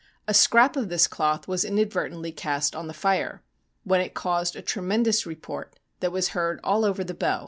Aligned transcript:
A 0.27 0.33
scrap 0.33 0.75
of 0.75 0.89
this 0.89 1.05
cloth 1.05 1.47
was 1.47 1.63
inadvertently 1.63 2.31
cast 2.31 2.75
on 2.75 2.87
tho 2.87 2.93
fire, 2.93 3.43
when 3.83 4.01
it 4.01 4.15
caused 4.15 4.55
a 4.55 4.61
tremendous 4.63 5.27
report 5.27 5.77
that 5.99 6.11
was 6.11 6.29
heard 6.29 6.59
all 6.63 6.83
over 6.85 7.03
the 7.03 7.13
Bow. 7.13 7.39